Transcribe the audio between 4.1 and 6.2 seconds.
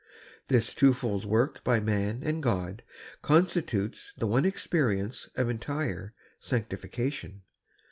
the one experience of entire